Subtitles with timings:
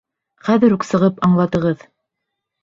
[0.47, 1.85] Хәҙер үк сығып аңлатығыҙ!